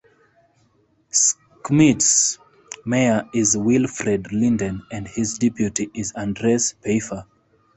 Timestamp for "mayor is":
2.83-3.55